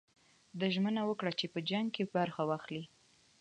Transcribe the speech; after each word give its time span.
ده 0.59 0.67
ژمنه 0.73 1.01
وکړه 1.05 1.31
چې 1.39 1.45
په 1.53 1.59
جنګ 1.69 1.87
کې 1.95 2.03
برخه 2.15 2.41
واخلي. 2.49 2.83